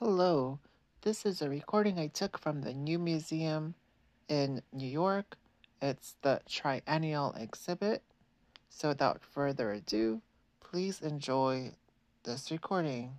Hello, 0.00 0.60
this 1.02 1.26
is 1.26 1.42
a 1.42 1.50
recording 1.50 1.98
I 1.98 2.06
took 2.06 2.38
from 2.38 2.60
the 2.60 2.72
New 2.72 3.00
Museum 3.00 3.74
in 4.28 4.62
New 4.72 4.86
York. 4.86 5.36
It's 5.82 6.14
the 6.22 6.40
Triennial 6.48 7.34
exhibit. 7.36 8.04
So, 8.70 8.90
without 8.90 9.24
further 9.24 9.72
ado, 9.72 10.22
please 10.60 11.00
enjoy 11.00 11.72
this 12.22 12.48
recording. 12.52 13.14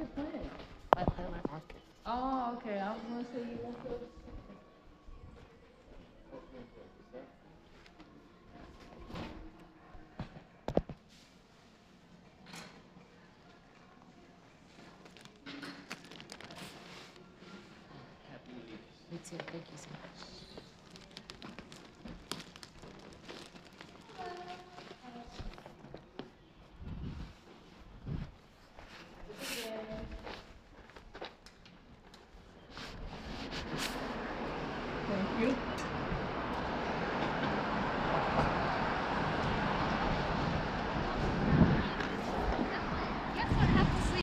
Your 0.00 0.08
plan? 0.08 0.50
I 0.96 1.04
put 1.04 1.18
it 1.20 1.26
in 1.26 1.30
my 1.30 1.38
pocket. 1.40 1.76
Oh, 2.06 2.56
okay, 2.56 2.78
I 2.78 2.92
was 2.92 3.00
gonna 3.08 3.24
say 3.24 3.40
you 3.50 3.58
want 3.62 3.76
to. 3.84 3.90
Me 19.12 19.18
too. 19.28 19.36
Thank 19.50 19.64
you 19.72 19.76
so 19.76 19.88
much. 19.90 20.29